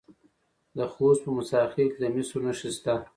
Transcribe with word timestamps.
د 0.77 0.79
خوست 0.93 1.21
په 1.23 1.29
موسی 1.37 1.61
خیل 1.73 1.87
کې 1.93 1.99
د 2.01 2.05
مسو 2.13 2.37
نښې 2.45 2.69
شته. 2.77 2.93